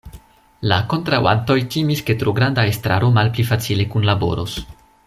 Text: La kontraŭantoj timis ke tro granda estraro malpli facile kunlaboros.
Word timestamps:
La 0.71 0.79
kontraŭantoj 0.93 1.57
timis 1.75 2.03
ke 2.09 2.17
tro 2.25 2.35
granda 2.41 2.67
estraro 2.73 3.13
malpli 3.21 3.47
facile 3.53 3.89
kunlaboros. 3.95 4.61